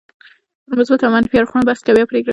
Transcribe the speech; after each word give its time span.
پر 0.67 0.75
مثبتو 0.79 1.05
او 1.07 1.13
منفي 1.15 1.35
اړخونو 1.39 1.67
بحث 1.69 1.81
کوي 1.87 2.01
او 2.01 2.09
پرېکړه 2.11 2.25
کوي. 2.25 2.29